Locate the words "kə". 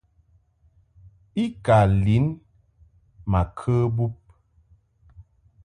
3.57-3.75